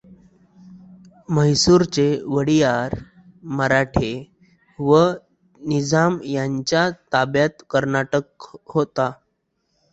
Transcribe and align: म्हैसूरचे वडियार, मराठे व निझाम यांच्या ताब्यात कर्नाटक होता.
म्हैसूरचे 1.29 2.05
वडियार, 2.27 2.95
मराठे 3.51 4.11
व 4.79 5.03
निझाम 5.59 6.19
यांच्या 6.27 6.89
ताब्यात 7.13 7.63
कर्नाटक 7.69 8.47
होता. 8.67 9.11